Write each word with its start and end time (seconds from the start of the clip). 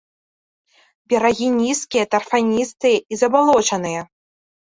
Берагі 1.13 1.47
нізкія, 1.57 2.05
тарфяністыя 2.15 2.97
і 3.13 3.19
забалочаныя. 3.23 4.01